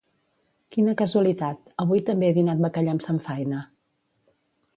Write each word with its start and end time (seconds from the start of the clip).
Quina 0.75 0.95
casualitat, 1.01 1.61
avui 1.85 2.03
també 2.07 2.31
he 2.31 2.35
dinat 2.39 2.65
bacallà 2.67 2.97
amb 2.97 3.07
samfaina 3.09 3.63